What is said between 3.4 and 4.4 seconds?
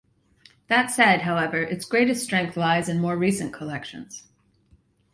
collections.